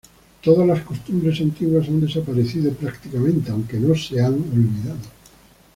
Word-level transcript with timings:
Todas 0.43 0.65
las 0.65 0.81
costumbres 0.81 1.39
antiguas 1.41 1.87
han 1.87 2.01
desaparecido 2.01 2.73
prácticamente, 2.73 3.51
aunque 3.51 3.79
no 3.79 3.93
se 3.95 4.19
han 4.19 4.33
olvidado. 4.33 4.97